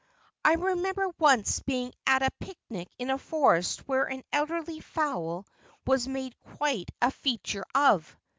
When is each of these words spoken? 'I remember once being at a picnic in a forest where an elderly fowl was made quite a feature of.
'I 0.45 0.53
remember 0.55 1.09
once 1.19 1.59
being 1.59 1.93
at 2.07 2.23
a 2.23 2.31
picnic 2.39 2.89
in 2.97 3.11
a 3.11 3.19
forest 3.19 3.87
where 3.87 4.05
an 4.05 4.23
elderly 4.33 4.79
fowl 4.79 5.45
was 5.85 6.07
made 6.07 6.35
quite 6.39 6.89
a 7.03 7.11
feature 7.11 7.65
of. 7.75 8.17